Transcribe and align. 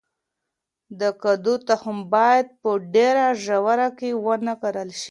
د 0.99 1.01
کدو 1.23 1.53
تخم 1.67 1.97
باید 2.13 2.47
په 2.61 2.69
ډیره 2.93 3.25
ژوره 3.43 3.89
کې 3.97 4.09
ونه 4.25 4.53
کرل 4.61 4.89
شي. 4.97 4.99